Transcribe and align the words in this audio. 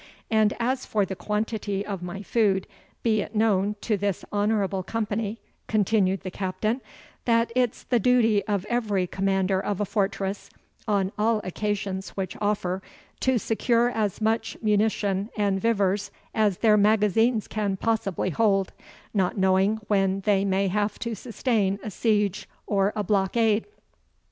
And 0.31 0.55
as 0.59 0.83
for 0.87 1.05
the 1.05 1.15
quantity 1.15 1.85
of 1.85 2.01
my 2.01 2.23
food, 2.23 2.65
be 3.03 3.21
it 3.21 3.35
known 3.35 3.75
to 3.81 3.97
this 3.97 4.25
honourable 4.33 4.81
company," 4.81 5.37
continued 5.67 6.21
the 6.21 6.31
Captain, 6.31 6.81
"that 7.25 7.51
it's 7.55 7.83
the 7.83 7.99
duty 7.99 8.43
of 8.47 8.65
every 8.65 9.05
commander 9.05 9.59
of 9.59 9.79
a 9.79 9.85
fortress, 9.85 10.49
on 10.87 11.11
all 11.19 11.39
occasions 11.43 12.09
which 12.17 12.35
offer, 12.41 12.81
to 13.19 13.37
secure 13.37 13.91
as 13.91 14.19
much 14.21 14.57
munition 14.63 15.29
and 15.37 15.61
vivers 15.61 16.09
as 16.33 16.57
their 16.57 16.77
magazines 16.77 17.47
can 17.47 17.77
possibly 17.77 18.31
hold, 18.31 18.71
not 19.13 19.37
knowing 19.37 19.77
when 19.87 20.21
they 20.21 20.43
may 20.43 20.67
have 20.67 20.97
to 20.97 21.13
sustain 21.13 21.77
a 21.83 21.91
siege 21.91 22.49
or 22.65 22.91
a 22.95 23.03
blockade. 23.03 23.65